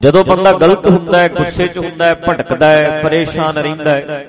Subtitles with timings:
[0.00, 4.26] ਜਦੋਂ ਬੰਦਾ ਗਲਤ ਹੁੰਦਾ ਹੈ ਗੁੱਸੇ 'ਚ ਹੁੰਦਾ ਹੈ ਭਟਕਦਾ ਹੈ ਪਰੇਸ਼ਾਨ ਰਹਿੰਦਾ ਹੈ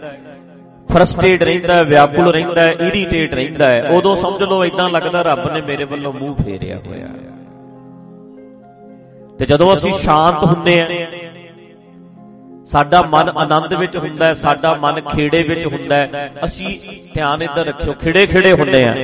[0.89, 5.51] ਫਰਸਟ੍ਰੇਟ ਰਹਿੰਦਾ ਹੈ ਵਿਆਕੁਲ ਰਹਿੰਦਾ ਹੈ ਇਰੀਟੇਟ ਰਹਿੰਦਾ ਹੈ ਉਦੋਂ ਸਮਝ ਲਓ ਇਦਾਂ ਲੱਗਦਾ ਰੱਬ
[5.53, 7.07] ਨੇ ਮੇਰੇ ਵੱਲੋਂ ਮੂੰਹ ਫੇਰਿਆ ਹੋਇਆ।
[9.39, 10.87] ਤੇ ਜਦੋਂ ਅਸੀਂ ਸ਼ਾਂਤ ਹੁੰਦੇ ਆ
[12.65, 16.77] ਸਾਡਾ ਮਨ ਆਨੰਦ ਵਿੱਚ ਹੁੰਦਾ ਹੈ ਸਾਡਾ ਮਨ ਖੇੜੇ ਵਿੱਚ ਹੁੰਦਾ ਹੈ। ਅਸੀਂ
[17.13, 18.95] ਧਿਆਨ ਇੱਧਰ ਰੱਖਿਓ ਖਿੜੇ ਖਿੜੇ ਹੁੰਦੇ ਆ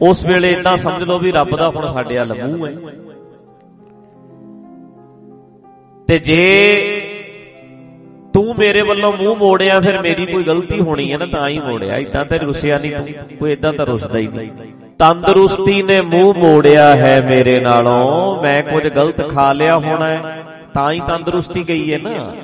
[0.00, 2.72] ਉਸ ਵੇਲੇ ਇਦਾਂ ਸਮਝ ਲਓ ਵੀ ਰੱਬ ਦਾ ਹੁਣ ਸਾਡੇ ਵੱਲ ਮੂੰਹ ਹੈ।
[6.08, 6.40] ਤੇ ਜੇ
[8.34, 11.96] ਤੂੰ ਮੇਰੇ ਵੱਲੋਂ ਮੂੰਹ ਮੋੜਿਆ, ਫਿਰ ਮੇਰੀ ਕੋਈ ਗਲਤੀ ਹੋਣੀ ਹੈ ਨਾ, ਤਾਂ ਹੀ ਮੋੜਿਆ।
[11.96, 14.50] ਇਦਾਂ ਤੇ ਰੁੱਸਿਆ ਨਹੀਂ ਤੂੰ, ਕੋਈ ਇਦਾਂ ਤਾਂ ਰੁੱਸਦਾ ਹੀ ਨਹੀਂ।
[14.98, 20.92] ਤੰਦਰੁਸਤੀ ਨੇ ਮੂੰਹ ਮੋੜਿਆ ਹੈ ਮੇਰੇ ਨਾਲੋਂ, ਮੈਂ ਕੁਝ ਗਲਤ ਖਾ ਲਿਆ ਹੋਣਾ ਹੈ, ਤਾਂ
[20.92, 22.34] ਹੀ ਤੰਦਰੁਸਤੀ ਗਈ ਹੈ ਨਾ।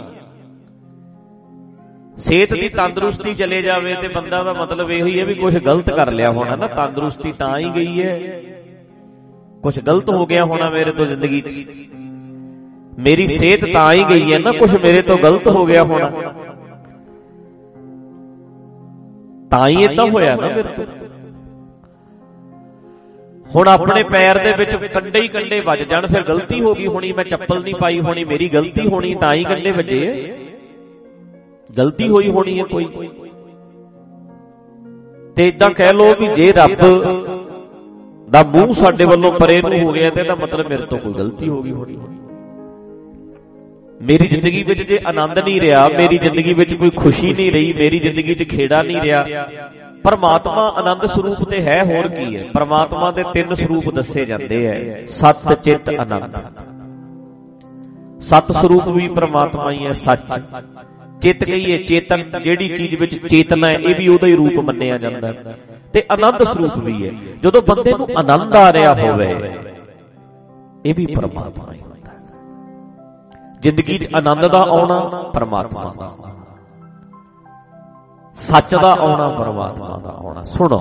[2.19, 5.91] ਸਿਹਤ ਦੀ ਤੰਦਰੁਸਤੀ ਚਲੇ ਜਾਵੇ ਤੇ ਬੰਦਾ ਦਾ ਮਤਲਬ ਇਹ ਹੀ ਹੈ ਵੀ ਕੁਝ ਗਲਤ
[5.91, 8.43] ਕਰ ਲਿਆ ਹੋਣਾ ਨਾ, ਤੰਦਰੁਸਤੀ ਤਾਂ ਹੀ ਗਈ ਹੈ।
[9.63, 11.67] ਕੁਝ ਗਲਤ ਹੋ ਗਿਆ ਹੋਣਾ ਮੇਰੇ ਤੋਂ ਜ਼ਿੰਦਗੀ 'ਚ।
[12.99, 16.11] ਮੇਰੀ ਸਿਹਤ ਤਾਂ ਹੀ ਗਈ ਹੈ ਨਾ ਕੁਝ ਮੇਰੇ ਤੋਂ ਗਲਤ ਹੋ ਗਿਆ ਹੋਣਾ।
[19.51, 20.85] ਤਾਂ ਹੀ ਇਦਾਂ ਹੋਇਆ ਨਾ ਮੇਰੇ ਤੋਂ।
[23.55, 27.13] ਹੁਣ ਆਪਣੇ ਪੈਰ ਦੇ ਵਿੱਚ ਕੰਡੇ ਹੀ ਕੰਡੇ ਵੱਜ ਜਾਣ ਫਿਰ ਗਲਤੀ ਹੋ ਗਈ ਹੋਣੀ
[27.13, 30.33] ਮੈਂ ਚੱਪਲ ਨਹੀਂ ਪਾਈ ਹੋਣੀ ਮੇਰੀ ਗਲਤੀ ਹੋਣੀ ਤਾਂ ਹੀ ਕੰਡੇ ਵੱਜੇ।
[31.79, 33.09] ਗਲਤੀ ਹੋਈ ਹੋਣੀ ਹੈ ਕੋਈ।
[35.37, 36.73] ਤੇ ਇਦਾਂ ਕਹਿ ਲੋ ਵੀ ਜੇ ਰੱਬ
[38.31, 41.49] ਦਾ ਮੂੰਹ ਸਾਡੇ ਵੱਲੋਂ ਪਰੇ ਨੂੰ ਹੋ ਗਿਆ ਤੇ ਇਹਦਾ ਮਤਲਬ ਮੇਰੇ ਤੋਂ ਕੋਈ ਗਲਤੀ
[41.49, 41.99] ਹੋ ਗਈ ਹੋਣੀ।
[44.03, 47.99] ਮੇਰੀ ਜ਼ਿੰਦਗੀ ਵਿੱਚ ਜੇ ਆਨੰਦ ਨਹੀਂ ਰਿਹਾ, ਮੇਰੀ ਜ਼ਿੰਦਗੀ ਵਿੱਚ ਕੋਈ ਖੁਸ਼ੀ ਨਹੀਂ ਰਹੀ, ਮੇਰੀ
[47.99, 49.47] ਜ਼ਿੰਦਗੀ 'ਚ ਖੇੜਾ ਨਹੀਂ ਰਿਹਾ।
[50.05, 52.45] ਪਰਮਾਤਮਾ ਆਨੰਦ ਸਰੂਪ ਤੇ ਹੈ, ਹੋਰ ਕੀ ਹੈ?
[52.55, 56.37] ਪਰਮਾਤਮਾ ਦੇ ਤਿੰਨ ਸਰੂਪ ਦੱਸੇ ਜਾਂਦੇ ਐ, ਸਤ ਚਿਤ ਆਨੰਦ।
[58.23, 60.21] ਸਤ ਸਰੂਪ ਵੀ ਪਰਮਾਤਮਾ ਹੀ ਹੈ ਸੱਚ।
[61.23, 65.29] ਚਿਤ ਕਹੀਏ, ਚੇਤਨ, ਜਿਹੜੀ ਚੀਜ਼ ਵਿੱਚ ਚੇਤਨਾ ਹੈ ਇਹ ਵੀ ਉਹਦਾ ਹੀ ਰੂਪ ਮੰਨਿਆ ਜਾਂਦਾ
[65.29, 65.57] ਹੈ
[65.95, 67.11] ਤੇ ਆਨੰਦ ਸਰੂਪ ਵੀ ਹੈ
[67.43, 69.29] ਜਦੋਂ ਬੰਦੇ ਨੂੰ ਆਨੰਦ ਆ ਰਿਹਾ ਹੋਵੇ,
[70.87, 71.82] ਇਹ ਵੀ ਪਰਮਾਤਮਾ ਹੀ ਹੁੰਦਾ ਹੈ
[73.63, 76.17] ਜ਼ਿੰਦਗੀ 'ਚ ਆਨੰਦ ਦਾ ਆਉਣਾ ਪਰਮਾਤਮਾ ਦਾ
[78.35, 80.81] ਸੱਚ ਦਾ ਆਉਣਾ ਪਰਮਾਤਮਾ ਦਾ ਆਉਣਾ। ਸੁਣੋ।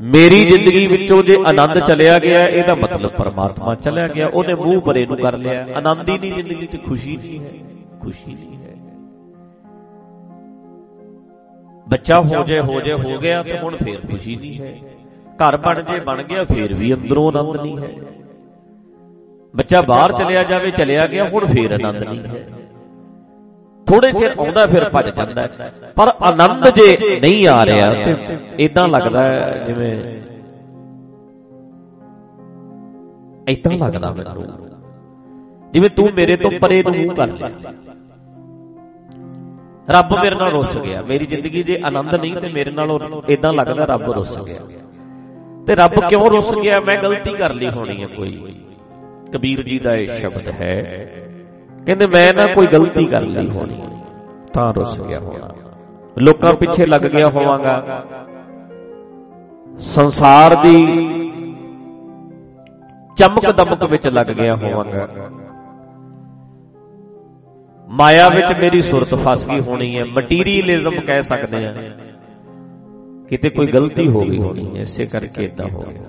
[0.00, 5.06] ਮੇਰੀ ਜ਼ਿੰਦਗੀ ਵਿੱਚੋਂ ਜੇ ਆਨੰਦ ਚਲਿਆ ਗਿਆ, ਇਹਦਾ ਮਤਲਬ ਪਰਮਾਤਮਾ ਚਲਿਆ ਗਿਆ। ਉਹਨੇ ਮੂੰਹ ਪਰੇ
[5.06, 7.52] ਨੂੰ ਕਰ ਲਿਆ। ਆਨੰਦ ਹੀ ਨਹੀਂ ਜ਼ਿੰਦਗੀ ਤੇ ਖੁਸ਼ੀ ਨਹੀਂ ਹੈ।
[8.02, 8.74] ਖੁਸ਼ੀ ਨਹੀਂ ਹੈ।
[11.88, 14.78] ਬੱਚਾ ਹੋ ਜੇ ਹੋ ਜੇ, ਹੋ ਗਿਆ, ਤਾਂ ਹੁਣ ਫੇਰ ਖੁਸ਼ੀ ਨਹੀਂ ਹੈ।
[15.36, 18.17] ਘਰ ਬਣ ਜੇ, ਬਣ ਗਿਆ, ਫੇਰ ਵੀ ਅੰਦਰੋਂ ਆਨੰਦ ਨਹੀਂ ਹੈ।
[19.54, 22.46] ਬੱਚਾ ਬਾਹਰ ਚਲਿਆ ਜਾਵੇ, ਚਲਿਆ ਗਿਆ, ਹੁਣ ਫੇਰ ਆਨੰਦ ਨਹੀਂ ਹੈ।
[23.86, 25.46] ਥੋੜੇ ਚਿਰ ਆਉਂਦਾ, ਫਿਰ ਭੱਜ ਜਾਂਦਾ
[25.96, 29.22] ਪਰ ਆਨੰਦ ਜੇ ਨਹੀਂ ਆ ਰਿਹਾ, ਤੇ ਇਦਾਂ ਲੱਗਦਾ
[29.66, 29.92] ਜਿਵੇਂ
[33.48, 34.44] ਇਦਾਂ ਲੱਗਦਾ ਮੈਨੂੰ।
[35.72, 37.48] ਜਿਵੇਂ ਤੂੰ ਮੇਰੇ ਤੋਂ ਪਰੇ ਨੂੰ ਮੂੰਹ ਕਰ ਲਿਆ।
[39.90, 43.84] ਰੱਬ ਮੇਰੇ ਨਾਲ ਰੁੱਸ ਗਿਆ। ਮੇਰੀ ਜ਼ਿੰਦਗੀ ਜੇ ਆਨੰਦ ਨਹੀਂ, ਤੇ ਮੇਰੇ ਨਾਲ ਇਦਾਂ ਲੱਗਦਾ
[43.84, 44.60] ਰੱਬ ਰੁੱਸ ਗਿਆ।
[45.66, 46.80] ਤੇ ਰੱਬ ਕਿਉਂ ਰੁੱਸ ਗਿਆ?
[46.80, 48.54] ਮੈਂ ਗਲਤੀ ਕਰ ਲਈ ਹੋਣੀ ਹੈ ਕੋਈ।
[49.32, 50.74] ਕਬੀਰ ਜੀ ਦਾ ਇਹ ਸ਼ਬਦ ਹੈ।
[51.86, 53.80] ਕਹਿੰਦੇ, ਮੈਂ ਨਾ ਕੋਈ ਗਲਤੀ ਕਰ ਲਈ ਹੋਣੀ,
[54.54, 55.48] ਤਾਂ ਰੁੱਸ ਗਿਆ ਹੋਣਾ।
[56.18, 58.04] ਲੋਕਾਂ ਪਿੱਛੇ ਲੱਗ ਗਿਆ ਹੋਵਾਂਗਾ।
[59.78, 60.76] ਸੰਸਾਰ ਦੀ
[63.16, 65.06] ਚਮਕ ਦਮਕ ਵਿੱਚ ਲੱਗ ਗਿਆ ਹੋਵਾਂਗਾ।
[67.88, 71.72] ਮਾਇਆ ਵਿੱਚ ਮੇਰੀ ਸੁਰਤ ਫਸ ਗਈ ਹੋਣੀ ਹੈ। ਮਟੀਰੀਅਲਿਜ਼ਮ ਕਹਿ ਸਕਦੇ ਆ
[73.28, 76.02] ਕਿਤੇ ਕੋਈ ਗਲਤੀ ਹੋ ਗਈ ਹੋਣੀ ਹੈ, ਇਸੇ ਕਰਕੇ ਇਦਾਂ ਹੋ ਗਿਆ।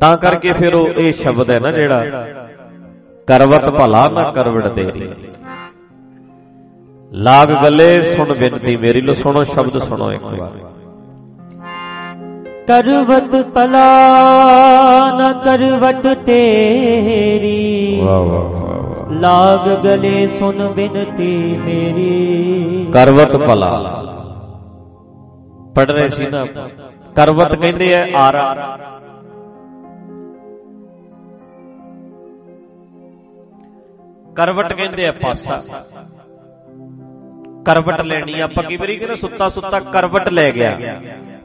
[0.00, 2.04] ਤਾਂ ਕਰਕੇ ਫਿਰ ਉਹ ਇਹ ਸ਼ਬਦ ਹੈ ਨਾ ਜਿਹੜਾ
[3.26, 5.10] ਕਰਵਤ ਭਲਾ ਨਾ ਕਰਵੜ ਤੇਰੀ।
[7.12, 10.52] ਲਾਗ ਗਲੇ ਸੁਣ ਬੇਨਤੀ ਮੇਰੀ ਲੋ ਸੁਣੋ ਸ਼ਬਦ ਸੁਣੋ ਇੱਕ ਵਾਰ।
[12.66, 13.86] ਕਰਵਤ ਭਲਾ
[15.18, 24.04] ਨਾ ਕਰਵਟ ਤੇਰੀ। ਵਾਹ ਵਾਹ ਲਾਗ ਗਲੇ ਸੁਣ ਬਿਨਤੀ ਮੇਰੀ। ਕਰਵਤ ਭਲਾ।
[25.74, 26.46] ਪੜ ਰਹੇ ਸੀ ਨਾ?
[27.16, 28.76] ਕਰਵਤ ਕਹਿੰਦੇ ਆ ਆਰਾ।
[34.36, 35.56] ਕਰਵਟ ਕਹਿੰਦੇ ਆ ਪਾਸਾ।
[37.66, 40.78] ਕਰਵਟ ਲੈਣੀ ਆਪਾਂ ਕੀ ਵਾਰੀ ਕਹਿੰਦੇ ਸੁੱਤਾ ਸੁੱਤਾ ਕਰਵਟ ਲੈ ਗਿਆ।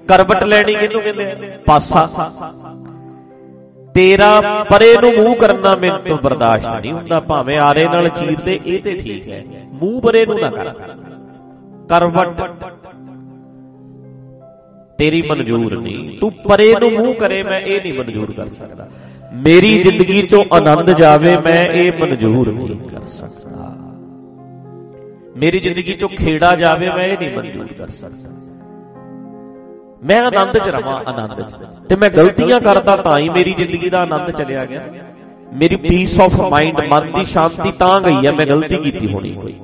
[0.07, 1.59] ਕਰਵਟ ਲੈਣੀ ਕਿਹਨੂੰ ਕਹਿੰਦੇ ਆ?
[1.65, 2.09] ਪਾਸਾ।
[3.93, 8.83] ਤੇਰਾ ਪਰੇ ਨੂੰ ਮੂੰਹ ਕਰਨਾ ਮੈਨੂੰ ਤੋਂ ਬਰਦਾਸ਼ਤ ਨਹੀਂ ਹੁੰਦਾ। ਭਾਵੇਂ ਆਰੇ ਨਾਲ ਚੀਰਦੇ, ਇਹ
[8.83, 10.73] ਤੇ ਠੀਕ ਹੈ। ਮੂੰਹ ਪਰੇ ਨੂੰ ਨਾ ਕਰ।
[11.89, 12.41] ਕਰਵਟ।
[14.97, 18.89] ਤੇਰੀ ਮਨਜ਼ੂਰ ਨਹੀਂ। ਤੂੰ ਪਰੇ ਨੂੰ ਮੂੰਹ ਕਰੇ, ਮੈਂ ਇਹ ਨਹੀਂ ਮਨਜ਼ੂਰ ਕਰ ਸਕਦਾ।
[19.35, 23.73] ਮੇਰੀ ਜ਼ਿੰਦਗੀ ਚੋਂ ਆਨੰਦ ਜਾਵੇ, ਮੈਂ ਇਹ ਮਨਜ਼ੂਰ ਨਹੀਂ ਕਰ ਸਕਦਾ।
[25.37, 28.29] ਮੇਰੀ ਜ਼ਿੰਦਗੀ ਚੋਂ ਖੇੜਾ ਜਾਵੇ, ਮੈਂ ਇਹ ਨਹੀਂ ਮਨਜ਼ੂਰ ਕਰ ਸਕਦਾ।
[30.03, 31.55] ਮੈਂ ਆਨੰਦ 'ਚ ਰਵਾਂ, ਆਨੰਦ 'ਚ।
[31.89, 34.81] ਤੇ ਮੈਂ ਗਲਤੀਆਂ ਕਰਦਾ ਤਾਂ ਹੀ ਮੇਰੀ ਜ਼ਿੰਦਗੀ ਦਾ ਆਨੰਦ ਚਲਿਆ ਗਿਆ।
[35.53, 39.55] ਮੇਰੀ ਪੀਸ ਆਫ ਮਾਈਂਡ ਮਨ ਦੀ ਸ਼ਾਂਤੀ ਤਾਂ ਗਈ ਹੈ ਮੈਂ ਗਲਤੀ ਕੀਤੀ ਹੋਣੀ ਕੋਈ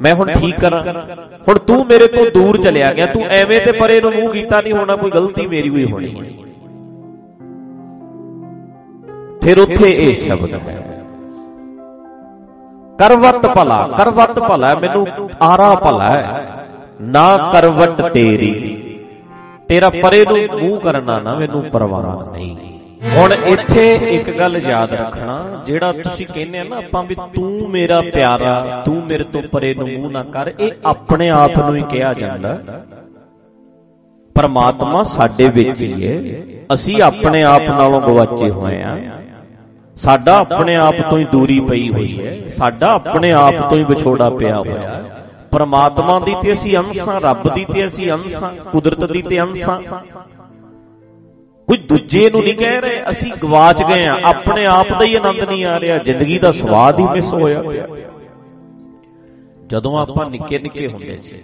[0.00, 0.82] ਮੈਂ ਹੁਣ ਠੀਕ ਕਰਾਂ।
[1.48, 4.72] ਹੁਣ ਤੂੰ ਮੇਰੇ ਤੋਂ ਦੂਰ ਚਲਿਆ ਗਿਆ, ਤੂੰ ਐਵੇਂ ਤੇ ਪਰੇ ਨੂੰ ਮੂੰਹ ਕੀਤਾ ਨਹੀਂ
[4.72, 6.37] ਹੋਣਾ, ਕੋਈ ਗਲਤੀ ਮੇਰੀ ਹੋਈ ਹੋਣੀ ਹੈ
[9.48, 10.74] ਫਿਰ ਉੱਥੇ ਇਹ ਸ਼ਬਦ ਹੈ।
[12.98, 15.06] ਕਰਵਤ ਭਲਾ ਕਰਵਤ ਭਲਾ, ਮੈਨੂੰ
[15.42, 16.66] ਆਰਾ ਭਲਾ ਹੈ।
[17.00, 18.50] ਨਾ ਕਰਵਟ ਤੇਰੀ,
[19.68, 22.56] ਤੇਰਾ ਪਰੇ ਨੂੰ ਮੂੰਹ ਕਰਨਾ ਨਾ, ਮੈਨੂੰ ਪਰਵਾਹ ਨਹੀਂ।
[23.16, 28.00] ਹੁਣ ਇੱਥੇ ਇੱਕ ਗੱਲ ਯਾਦ ਰੱਖਣਾ, ਜਿਹੜਾ ਤੁਸੀਂ ਕਹਿੰਦੇ ਆ ਨਾ ਆਪਾਂ ਵੀ ਤੂੰ ਮੇਰਾ
[28.14, 32.12] ਪਿਆਰਾ, ਤੂੰ ਮੇਰੇ ਤੋਂ ਪਰੇ ਨੂੰ ਮੂੰਹ ਨਾ ਕਰ, ਇਹ ਆਪਣੇ ਆਪ ਨੂੰ ਹੀ ਕਿਹਾ
[32.18, 32.58] ਜਾਂਦਾ।
[34.34, 36.18] ਪਰਮਾਤਮਾ ਸਾਡੇ ਵਿੱਚ ਹੀ ਹੈ।
[36.74, 38.98] ਅਸੀਂ ਆਪਣੇ ਆਪ ਨਾਲੋਂ ਗਵਾਚੇ ਹੋਏ ਆ।
[39.98, 44.28] ਸਾਡਾ ਆਪਣੇ ਆਪ ਤੋਂ ਹੀ ਦੂਰੀ ਪਈ ਹੋਈ ਹੈ। ਸਾਡਾ ਆਪਣੇ ਆਪ ਤੋਂ ਹੀ ਵਿਛੋੜਾ
[44.30, 49.22] ਪਿਆ ਹੋਇਆ। ਹੈ ਪਰਮਾਤਮਾ ਦੀ ਤੇ ਅਸੀਂ ਅੰਸ਼ਾਂ ਰੱਬ ਦੀ ਤੇ ਅਸੀਂ ਅੰਸ਼ਾਂ ਕੁਦਰਤ ਦੀ
[49.22, 49.78] ਤੇ ਅੰਸ਼ਾਂ।
[51.68, 55.40] ਕੋਈ ਦੂਜੇ ਨੂੰ ਨਹੀਂ ਕਹਿ ਰਹੇ ਅਸੀਂ ਗਵਾਚ ਗਏ ਆ ਆਪਣੇ ਆਪ ਦਾ ਹੀ ਆਨੰਦ
[55.40, 57.62] ਨਹੀਂ ਆ ਰਿਹਾ ਜ਼ਿੰਦਗੀ ਦਾ ਸਵਾਦ ਹੀ ਮਿਸ ਹੋਇਆ।
[59.66, 61.42] ਜਦੋਂ ਆਪਾਂ ਨਿੱਕੇ ਨਿੱਕੇ ਹੁੰਦੇ ਸੀ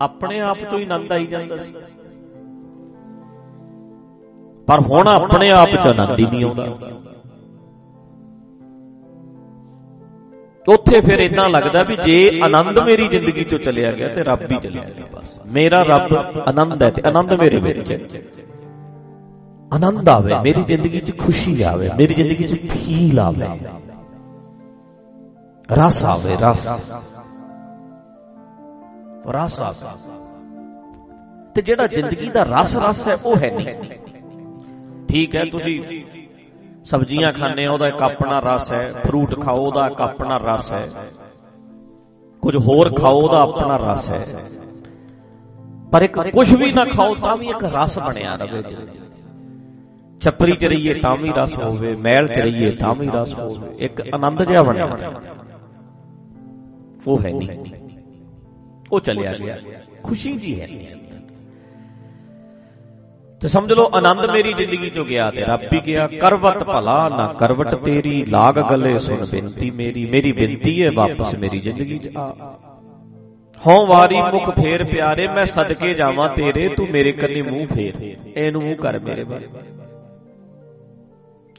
[0.00, 1.74] ਆਪਣੇ ਆਪ ਤੋਂ ਹੀ ਆਨੰਦ ਆਈ ਜਾਂਦਾ ਸੀ।
[4.66, 6.68] ਪਰ ਹੁਣ ਆਪਣੇ ਆਪ ਚ ਆਨੰਦ ਹੀ ਨਹੀਂ ਆਉਂਦਾ।
[10.68, 14.60] ਉੱਥੇ ਫਿਰ ਇਦਾਂ ਲੱਗਦਾ ਵੀ ਜੇ ਆਨੰਦ ਮੇਰੀ ਜ਼ਿੰਦਗੀ ਚੋਂ ਚਲਿਆ ਗਿਆ ਤੇ ਰੱਬ ਹੀ
[14.60, 16.16] ਚਲਿਆ ਗਿਆ। ਬਸ ਮੇਰਾ ਰੱਬ
[16.48, 17.98] ਆਨੰਦ ਹੈ ਤੇ ਆਨੰਦ ਮੇਰੇ ਵਿੱਚ ਹੈ।
[19.72, 23.46] ਆਨੰਦ ਆਵੇ, ਮੇਰੀ ਜ਼ਿੰਦਗੀ 'ਚ ਖੁਸ਼ੀ ਆਵੇ, ਮੇਰੀ ਜ਼ਿੰਦਗੀ 'ਚ ਫੀਲ ਆਵੇ।
[25.72, 26.92] ਰਸ ਆਵੇ, ਰਸ।
[29.30, 29.88] ਰਸ ਆਵੇ।
[31.54, 33.74] ਤੇ ਜਿਹੜਾ ਜ਼ਿੰਦਗੀ ਦਾ ਰਸ ਰਸ ਹੈ, ਉਹ ਹੈ ਨਹੀਂ।
[35.08, 35.82] ਠੀਕ ਹੈ, ਤੁਸੀਂ
[36.84, 41.04] ਸਬਜ਼ੀਆਂ ਖਾਣੇ ਉਹਦਾ ਇੱਕ ਆਪਣਾ ਰਸ ਹੈ ਫਰੂਟ ਖਾਓ ਉਹਦਾ ਇੱਕ ਆਪਣਾ ਰਸ ਹੈ।
[42.42, 44.44] ਕੁਝ ਹੋਰ ਖਾਓ ਉਹਦਾ ਆਪਣਾ ਰਸ ਹੈ।
[45.92, 48.62] ਪਰ ਇੱਕ ਕੁਝ ਵੀ ਨਾ ਖਾਓ ਤਾਂ ਵੀ ਇੱਕ ਰਸ ਬਣਿਆ ਰਵੇ
[50.20, 54.02] ਛੱਪਰੀ ਚ। ਰਹੀਏ ਤਾਂ ਵੀ ਰਸ ਹੋਵੇ ਮਹਿਲ ਚ ਰਹੀਏ ਤਾਂ ਵੀ ਰਸ ਹੋਵੇ। ਇੱਕ
[54.14, 54.84] ਆਨੰਦ ਜਿਹਾ ਬਣਿਆ
[57.06, 57.58] ਉਹ ਹੈ ਨਹੀਂ।
[58.92, 59.56] ਉਹ ਚਲਿਆ ਗਿਆ।
[60.02, 60.86] ਖੁਸ਼ੀ ਜੀ ਹੈ। ਨਹੀਂ
[63.44, 67.26] ਤੇ ਸਮਝ ਲਓ, ਆਨੰਦ ਮੇਰੀ ਜ਼ਿੰਦਗੀ ਚੋਂ ਗਿਆ ਤੇ ਰੱਬ ਵੀ ਗਿਆ। ਕਰਵਤ ਭਲਾ, ਨਾ
[67.32, 72.58] ਕਰਵਟ ਤੇਰੀ। ਲਾਗ ਗਲੇ ਸੁਣ ਬੇਨਤੀ ਮੇਰੀ। ਮੇਰੀ ਬੇਨਤੀ ਹੈ ਵਾਪਸ ਮੇਰੀ ਜ਼ਿੰਦਗੀ ਚ ਆ।
[73.66, 78.62] ਹਉ ਵਾਰੀ ਮੁਖ ਫੇਰ ਪਿਆਰੇ, ਮੈਂ ਸਦਕੇ ਜਾਵਾਂ ਤੇਰੇ, ਤੂੰ ਮੇਰੇ ਕੰਨੀ ਮੂੰਹ ਫੇਰ। ਇਹਨੂੰ
[78.62, 79.48] ਮੂੰਹ ਕਰ ਮੇਰੇ ਬਾਰੇ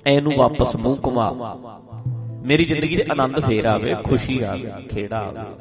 [0.08, 1.32] ਇਹਨੂੰ ਵਾਪਸ ਮੂੰਹ ਘੁਮਾ।
[2.46, 5.54] ਮੇਰੀ ਜ਼ਿੰਦਗੀ ਦੇ ਆਨੰਦ ਫੇਰ ਆਵੇ, ਖੁਸ਼ੀ ਆਵੇ ਖੇੜਾ ਆਵੇ।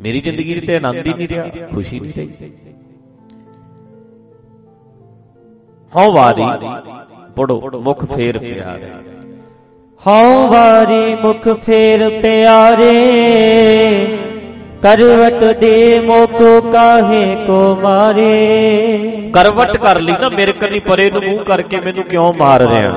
[0.00, 2.50] ਮੇਰੀ ਜ਼ਿੰਦਗੀ ਤੇ ਆਨੰਦ ਹੀ ਨਹੀਂ ਰਿਹਾ, ਖੁਸ਼ੀ ਨਹੀਂ ਰਹੀ।
[5.94, 6.44] ਹਉ ਵਾਰੀ
[7.36, 8.90] ਪੜੋ ਮੁਖ ਫੇਰ ਪਿਆਰੇ।
[10.00, 12.94] ਹਉ ਵਾਰੀ ਮੁਖ ਫੇਰ ਪਿਆਰੇ
[14.82, 16.42] ਕਰਵਟ ਦੇ ਮੋਕ
[16.72, 22.32] ਕਾਹੇ ਕੋ ਮਾਰੇ। ਕਰਵਟ ਕਰ ਲਈ ਨਾ ਮੇਰੇ ਕੰਨੀ ਪਰੇ ਨੂੰ ਮੂੰਹ ਕਰਕੇ ਮੈਨੂੰ ਕਿਉਂ
[22.34, 22.90] ਮਾਰ ਰਿਹਾ?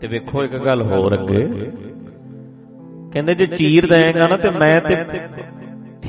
[0.00, 1.42] ਤੇ ਵੇਖੋ ਇੱਕ ਗੱਲ ਹੋਰ ਅੱਗੇ।
[3.12, 4.94] ਕਹਿੰਦੇ ਜੇ ਚੀਰ ਦੇਏਗਾ ਨਾ ਤੇ ਮੈਂ ਤੇ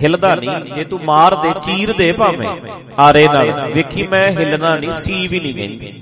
[0.02, 2.50] ਹਿਲਦਾ ਨਹੀਂ ਜੇ ਤੂੰ ਮਾਰ ਦੇ ਚੀਰ ਦੇ ਭਾਵੇਂ।
[3.00, 6.02] ਆਰੇ ਨਾਲ। ਵੇਖੀ ਮੈਂ ਹਿਲਣਾ ਨਹੀਂ ਸੀ ਵੀ ਨਹੀਂ ਗਈ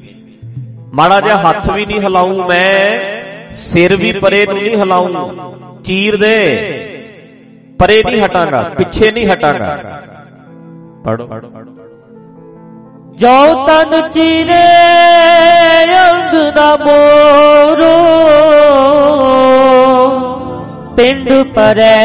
[0.93, 2.99] ਮਾੜਾ ਜਿਹਾ ਹੱਥ ਵੀ ਨਹੀਂ ਹਿਲਾਉਂ ਮੈਂ।
[3.51, 6.37] ਸਿਰ ਵੀ ਪਰੇ ਨੂੰ ਨਹੀਂ ਹਿਲਾਉਂ ਚੀਰ ਦੇ।
[7.79, 10.01] ਪਰੇ ਨਹੀਂ ਹਟਾਂਗਾ ਪਿੱਛੇ ਨਹੀਂ ਹਟਾਂਗਾ।
[11.05, 11.27] ਪੜੋ
[13.15, 14.63] ਜੋ ਤਨ ਚੀਰੇ
[16.11, 17.97] ਅੰਗ ਦਾ ਮੋਰੋ।
[20.95, 21.97] ਪਿੰਡ ਪਰੈ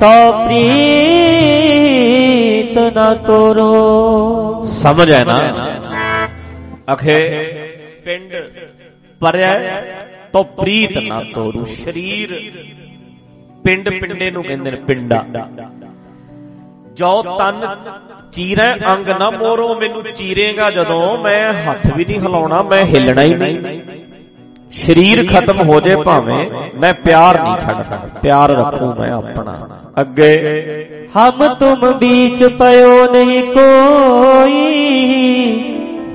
[0.00, 5.68] ਤੋ ਪ੍ਰੀਤ ਨਾ ਤੋਰੋ। ਸਮਝ ਹੈ ਨਾ?
[6.92, 7.44] ਅਖੇ,
[8.04, 8.34] ਪਿੰਡ
[9.20, 9.82] ਪਰਿਆ
[10.32, 12.52] ਤੋ ਪ੍ਰੀਤ ਨਾ ਤੋਰੂ। ਸ਼ਰੀਰ
[13.64, 15.26] ਪਿੰਡ ਪਿੰਡੇ ਨੂੰ ਕਹਿੰਦੇ ਨੇ ਪਿੰਡਾ।
[16.94, 17.76] ਜੋ ਤਨ
[18.32, 23.34] ਚੀਰੇ, ਅੰਗ ਨਾ ਮੋਰੋ, ਮੈਨੂੰ ਚੀਰੇਗਾ ਜਦੋਂ। ਮੈਂ ਹੱਥ ਵੀ ਨਹੀਂ ਹਿਲਾਉਣਾ, ਮੈਂ ਹਿੱਲਣਾ ਹੀ
[23.34, 23.80] ਨਹੀਂ।
[24.72, 26.44] ਸਰੀਰ ਖਤਮ ਹੋ ਜੇ ਭਾਵੇਂ
[26.74, 29.68] ਮੈਂ ਪਿਆਰ ਨਹੀਂ ਛੱਡ ਸਕਦਾ ਪਿਆਰ ਰੱਖੂ ਮੈਂ ਆਪਣਾ।
[30.00, 30.30] ਅੱਗੇ
[31.16, 34.64] ਹਮ ਤੁਮ ਵਿੱਚ ਪਇਓ ਨਹੀਂ ਕੋਈ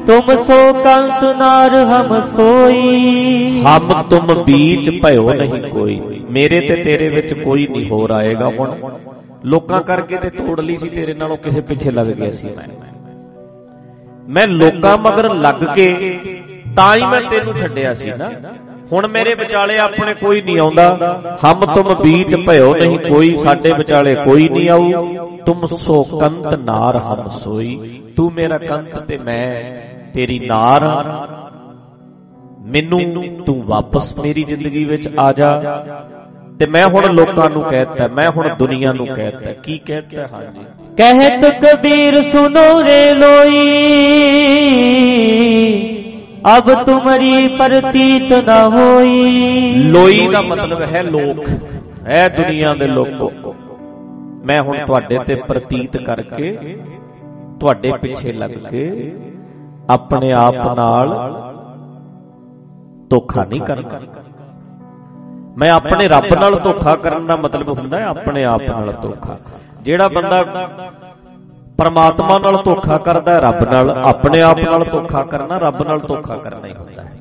[0.07, 7.09] ਤੁਮ ਸੋ ਕੰਤ ਨਾਰ ਹਮ ਸੋਈ। ਹਮ ਤੁਮ ਵਿੱਚ ਭਇਓ ਨਹੀਂ ਕੋਈ ਮੇਰੇ ਤੇ ਤੇਰੇ
[7.09, 8.75] ਵਿੱਚ ਕੋਈ ਨਹੀਂ ਹੋਰ ਆਏਗਾ ਹੁਣ।
[9.45, 12.67] ਲੋਕਾਂ ਕਰਕੇ ਤੇ ਤੋੜ ਲਈ ਸੀ ਤੇਰੇ ਨਾਲੋਂ ਕਿਸੇ ਪਿੱਛੇ ਲੱਗ ਗਿਆ ਸੀ ਮੈਂ।
[14.29, 15.87] ਮੈਂ ਲੋਕਾਂ ਮਗਰ ਲੱਗ ਕੇ
[16.75, 18.31] ਤਾਂ ਹੀ ਮੈਂ ਤੈਨੂੰ ਛੱਡਿਆ ਸੀ ਨਾ।
[18.91, 24.15] ਹੁਣ ਮੇਰੇ ਵਿਚਾਲੇ ਆਪਣੇ ਕੋਈ ਨਹੀਂ ਆਉਂਦਾ। ਹਮ ਤੁਮ ਬੀਚ ਭਇਓ ਨਹੀਂ, ਕੋਈ ਸਾਡੇ ਵਿਚਾਲੇ
[24.15, 25.05] ਕੋਈ ਨਹੀਂ ਆਉ
[25.45, 29.63] ਤੁਮ ਸੋ ਕੰਤ ਨਾਰ ਹਮ ਸੋਈ। ਤੂੰ ਮੇਰਾ ਕੰਤ ਤੇ ਮੈਂ
[30.13, 31.11] ਤੇਰੀ ਨਾਰ
[32.61, 35.85] ਮੈਨੂੰ ਤੂੰ ਵਾਪਸ ਮੇਰੀ ਜ਼ਿੰਦਗੀ ਵਿੱਚ ਆ ਜਾ।
[36.59, 40.27] ਤੇ ਮੈਂ ਹੁਣ ਲੋਕਾਂ ਨੂੰ ਕਹਿਤਾ, ਮੈਂ ਹੁਣ ਦੁਨੀਆ ਨੂੰ ਕਹਿਤਾ। ਕੀ ਕਹਿਤਾ?
[40.33, 40.65] ਹਾਂਜੀ।
[40.97, 45.90] ਕਹਿਤ ਕਬੀਰ ਸੁਨੋ ਰੇ ਲੋਈ।
[46.41, 51.43] ਅਬ ਤੁਮਰੀ ਪ੍ਰਤੀਤ ਨਾ ਹੋਈ ਲੋਈ ਦਾ ਮਤਲਬ ਹੈ ਲੋਕ
[52.07, 53.53] ਐ ਦੁਨੀਆ ਦੇ ਲੋਕੋ
[54.45, 56.51] ਮੈਂ ਹੁਣ ਤੁਹਾਡੇ ਤੇ ਪ੍ਰਤੀਤ ਕਰਕੇ
[57.59, 59.11] ਤੁਹਾਡੇ ਪਿੱਛੇ ਲੱਗ ਕੇ
[59.89, 61.13] ਆਪਣੇ ਆਪ ਨਾਲ
[63.09, 63.99] ਧੋਖਾ ਨਹੀਂ ਕਰਨਾ
[65.57, 69.37] ਮੈਂ ਆਪਣੇ ਰੱਬ ਨਾਲ ਧੋਖਾ ਕਰਨ ਦਾ ਮਤਲਬ ਹੁੰਦਾ ਹੈ ਆਪਣੇ ਆਪ ਨਾਲ ਧੋਖਾ
[69.81, 70.43] ਜਿਹੜਾ ਬੰਦਾ
[71.81, 76.35] ਪਰਮਾਤਮਾ ਨਾਲ ਧੋਖਾ ਕਰਦਾ ਹੈ ਰੱਬ ਨਾਲ ਆਪਣੇ ਆਪ ਨਾਲ ਧੋਖਾ ਕਰਨਾ ਰੱਬ ਨਾਲ ਧੋਖਾ
[76.35, 77.11] ਕਰਨਾ ਹੀ ਹੁੰਦਾ ਹੈ।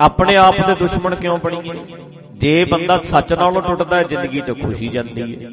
[0.00, 1.74] ਆਪਣੇ ਆਪ ਦੇ ਦੁਸ਼ਮਣ ਕਿਉਂ ਬਣੀਏ?
[2.34, 5.50] ਜੇ ਬੰਦਾ ਸੱਚ ਨਾਲੋਂ ਟੁੱਟਦਾ ਹੈ ਜ਼ਿੰਦਗੀ 'ਚ ਖੁਸ਼ੀ ਜਾਂਦੀ ਹੈ।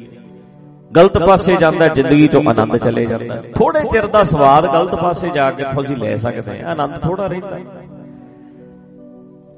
[0.96, 5.28] ਗਲਤ ਪਾਸੇ ਜਾਂਦਾ ਹੈ ਜ਼ਿੰਦਗੀ 'ਚੋਂ ਆਨੰਦ ਚਲੇ ਜਾਂਦਾ ਥੋੜੇ ਚਿਰ ਦਾ ਸਵਾਦ ਗਲਤ ਪਾਸੇ
[5.28, 7.81] ਜਾ ਕੇ ਤੁਸੀਂ ਲੈ ਸਕਦੇ ਆ ਆਨੰਦ ਥੋੜਾ ਰਹਿੰਦਾ ਹੈ।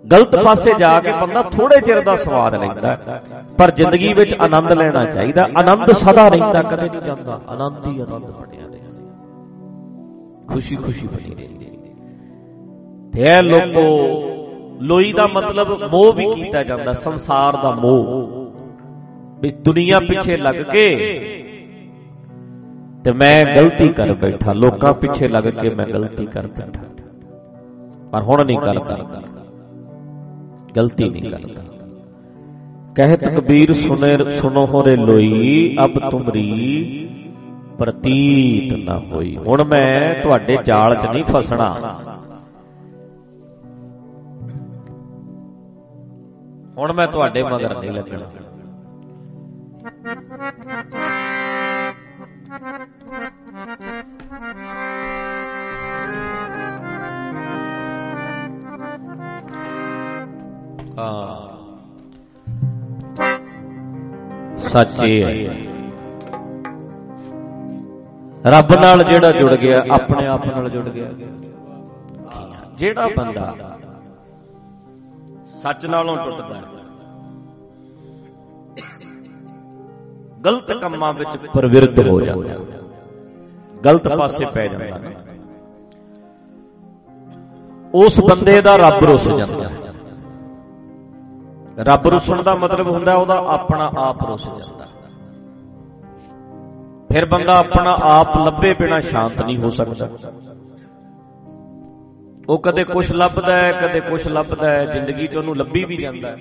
[0.05, 3.21] ਗਲਤ ਪਾਸੇ ਜਾ ਕੇ ਬੰਦਾ ਥੋੜੇ ਚਿਰ ਦਾ ਸਵਾਦ ਲੈਂਦਾ
[3.59, 8.31] ਪਰ ਜ਼ਿੰਦਗੀ ਵਿੱਚ ਆਨੰਦ ਲੈਣਾ ਚਾਹੀਦਾ, ਆਨੰਦ ਸਦਾ ਰਹਿੰਦਾ, ਕਦੇ ਨਹੀਂ ਜਾਂਦਾ, ਆਨੰਦ ਹੀ ਆਨੰਦ
[8.31, 8.79] ਬਣਿਆ ਰਹਿੰਦਾ।
[10.49, 11.71] ਖੁਸ਼ੀ ਖੁਸ਼ੀ ਬਣੀ ਰਹਿੰਦੀ
[13.13, 13.87] ਤੇ ਇਹ ਲੋਕੋ,
[14.83, 18.07] ਲੋਈ ਦਾ ਮਤਲਬ ਮੋਹ ਵੀ ਕੀਤਾ ਜਾਂਦਾ, ਸੰਸਾਰ ਦਾ ਮੋਹ।
[19.41, 20.87] ਵੀ ਦੁਨੀਆ ਪਿੱਛੇ ਲੱਗ ਕੇ
[23.05, 26.83] ਤੇ ਮੈਂ ਗਲਤੀ ਕਰ ਬੈਠਾ, ਲੋਕਾਂ ਪਿੱਛੇ ਲੱਗ ਕੇ ਮੈਂ ਗਲਤੀ ਕਰ ਬੈਠਾ।
[28.13, 29.23] ਪਰ ਹੁਣ ਨਹੀਂ ਗੱਲ ਕਰਦਾ।
[30.77, 31.63] ਗਲਤੀ ਨਹੀਂ ਕਰਦਾ
[32.97, 37.09] ਕਹਿਤ ਕਬੀਰ ਸੁਨੇ ਸੁਨੋ ਹੋਰੇ ਲੋਈ ਅਬ ਤੁਮਰੀ
[37.79, 41.71] ਪ੍ਰਤੀਤ ਨਾ ਹੋਈ। ਹੁਣ ਮੈਂ ਤੁਹਾਡੇ ਜਾਲ 'ਚ ਨਹੀਂ ਫਸਣਾ।
[46.79, 48.27] ਹੁਣ ਮੈਂ ਤੁਹਾਡੇ ਮਗਰ ਨਹੀਂ ਲੱਗਣਾ।
[64.75, 65.55] ਸੱਚੇ ਹੈ।
[68.45, 71.09] ਰੱਬ ਨਾਲ ਜਿਹੜਾ ਜੁੜ ਗਿਆ, ਆਪਣੇ ਆਪ ਨਾਲ ਜੁੜ ਗਿਆ।
[72.79, 73.45] ਜਿਹੜਾ ਬੰਦਾ
[75.63, 76.63] ਸੱਚ ਨਾਲੋਂ ਟੁੱਟਦਾ ਹੈ,
[80.45, 82.59] ਗਲਤ ਕੰਮਾਂ ਵਿੱਚ ਪ੍ਰਵਿਰਤ ਹੋ ਜਾਂਦਾ
[83.85, 85.15] ਗਲਤ ਪਾਸੇ ਪੈ ਜਾਂਦਾ ਹੈ,
[87.95, 89.84] ਉਸ ਬੰਦੇ ਦਾ ਰੱਬ ਰੁੱਸ ਜਾਂਦਾ ਹੈ।
[91.79, 94.89] ਰੱਬ ਰੁੱਸਣ ਦਾ ਮਤਲਬ ਹੁੰਦਾ ਉਹਦਾ ਆਪਣਾ ਆਪ ਰੁੱਸ ਜਾਂਦਾ।
[97.13, 100.09] ਫਿਰ ਬੰਦਾ ਆਪਣਾ ਆਪ ਲੱਭੇ ਬਿਨਾ ਸ਼ਾਂਤ ਨਹੀਂ ਹੋ ਸਕਦਾ।
[102.49, 106.31] ਉਹ ਕਦੇ ਕੁਝ ਲੱਭਦਾ ਹੈ, ਕਦੇ ਕੁਝ ਲੱਭਦਾ ਹੈ, ਜ਼ਿੰਦਗੀ 'ਚ ਉਹਨੂੰ ਲੱਭੀ ਵੀ ਜਾਂਦਾ
[106.31, 106.39] ਹੈ।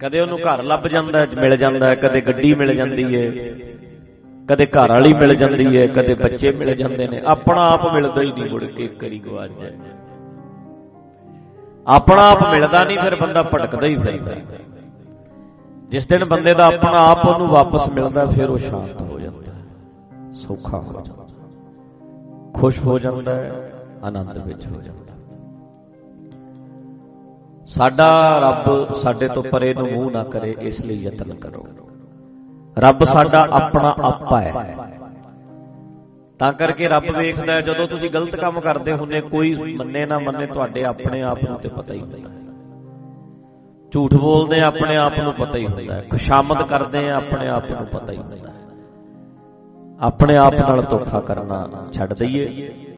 [0.00, 3.54] ਕਦੇ ਉਹਨੂੰ ਘਰ ਲੱਭ ਜਾਂਦਾ ਹੈ, ਮਿਲ ਜਾਂਦਾ ਹੈ, ਕਦੇ ਗੱਡੀ ਮਿਲ ਜਾਂਦੀ ਹੈ,
[4.48, 8.32] ਕਦੇ ਘਰ ਵਾਲੀ ਮਿਲ ਜਾਂਦੀ ਹੈ, ਕਦੇ ਬੱਚੇ ਮਿਲ ਜਾਂਦੇ ਨੇ। ਆਪਣਾ ਆਪ ਮਿਲਦਾ ਹੀ
[8.32, 9.72] ਨਹੀਂ ਮੁੜ ਕੇ, ਇੱਕ ਵਾਰੀ ਗਵਾਚ ਜਾਏ
[11.86, 14.34] ਆਪਣਾ ਆਪ ਮਿਲਦਾ ਨਹੀਂ, ਫਿਰ ਬੰਦਾ ਭਟਕਦਾ ਹੀ ਫਿਰਦਾ।
[15.88, 19.52] ਜਿਸ ਦਿਨ ਬੰਦੇ ਦਾ ਆਪਣਾ ਆਪ ਉਹਨੂੰ ਵਾਪਸ ਮਿਲਦਾ, ਫਿਰ ਉਹ ਸ਼ਾਂਤ ਹੋ ਜਾਂਦਾ
[20.34, 21.26] ਸੌਖਾ ਹੋ ਜਾਂਦਾ
[22.54, 23.72] ਖੁਸ਼ ਹੋ ਜਾਂਦਾ ਹੈ,
[24.04, 25.12] ਆਨੰਦ ਵਿੱਚ ਹੋ ਜਾਂਦਾ
[27.66, 28.06] ਸਾਡਾ
[28.40, 31.66] ਰੱਬ ਸਾਡੇ ਤੋਂ ਪਰੇ ਨੂੰ ਮੂੰਹ ਨਾ ਕਰੇ, ਇਸ ਲਈ ਯਤਨ ਕਰੋ।
[32.78, 34.52] ਰੱਬ ਸਾਡਾ ਆਪਣਾ ਆਪਾ ਹੈ।
[36.44, 40.84] ਤਾਂ ਕਰਕੇ ਰੱਬ ਵੇਖਦਾ ਜਦੋਂ ਤੁਸੀਂ ਗਲਤ ਕੰਮ ਕਰਦੇ ਹੁੰਦੇ, ਕੋਈ ਮੰਨੇ ਨਾ ਮੰਨੇ ਤੁਹਾਡੇ
[40.84, 42.34] ਆਪਣੇ ਆਪ ਨੂੰ ਤੇ ਪਤਾ ਹੀ ਹੁੰਦਾ ਹੈ।
[43.92, 47.70] ਝੂਠ ਬੋਲਦੇ ਆ, ਆਪਣੇ ਆਪ ਨੂੰ ਪਤਾ ਹੀ ਹੁੰਦਾ ਹੈ। ਖੁਸ਼ਾਮਦ ਕਰਦੇ ਆ, ਆਪਣੇ ਆਪ
[47.70, 48.42] ਨੂੰ ਪਤਾ ਹੀ ਹੁੰਦਾ ਹੈ।
[50.00, 52.74] ਆਪਣੇ ਆਪ ਨਾਲ ਧੋਖਾ ਕਰਨਾ ਛੱਡ ਦਈਏ।